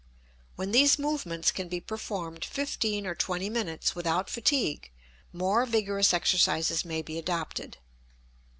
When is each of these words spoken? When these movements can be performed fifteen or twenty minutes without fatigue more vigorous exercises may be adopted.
When 0.55 0.71
these 0.71 0.97
movements 0.97 1.51
can 1.51 1.67
be 1.67 1.79
performed 1.79 2.43
fifteen 2.43 3.05
or 3.05 3.13
twenty 3.13 3.51
minutes 3.51 3.93
without 3.93 4.31
fatigue 4.31 4.89
more 5.31 5.63
vigorous 5.67 6.11
exercises 6.11 6.83
may 6.83 7.03
be 7.03 7.19
adopted. 7.19 7.77